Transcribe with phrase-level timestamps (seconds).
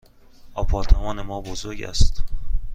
[0.53, 2.23] آپارتمان ما بزرگ است.